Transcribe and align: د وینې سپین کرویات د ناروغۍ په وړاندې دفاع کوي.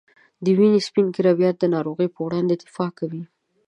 د 0.43 0.45
وینې 0.57 0.79
سپین 0.87 1.07
کرویات 1.15 1.55
د 1.59 1.65
ناروغۍ 1.75 2.07
په 2.11 2.19
وړاندې 2.25 2.53
دفاع 2.63 2.89
کوي. 2.99 3.23